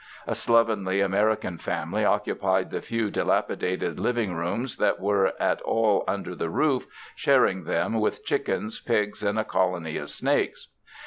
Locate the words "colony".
9.45-9.97